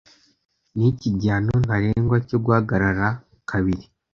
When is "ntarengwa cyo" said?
1.65-2.37